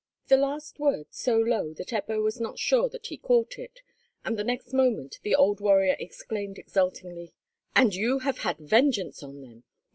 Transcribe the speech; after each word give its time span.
the 0.29 0.35
last 0.35 0.79
word 0.79 1.05
so 1.11 1.37
low 1.37 1.75
that 1.75 1.89
Ebbo 1.89 2.23
was 2.23 2.41
not 2.41 2.57
sure 2.57 2.89
that 2.89 3.05
he 3.05 3.17
caught 3.19 3.59
it, 3.59 3.81
and 4.25 4.35
the 4.35 4.43
next 4.43 4.73
moment 4.73 5.19
the 5.21 5.35
old 5.35 5.59
warrior 5.61 5.95
exclaimed 5.99 6.57
exultingly, 6.57 7.33
"And 7.75 7.93
you 7.93 8.17
have 8.17 8.39
had 8.39 8.57
vengeance 8.57 9.21
on 9.21 9.41
them! 9.43 9.63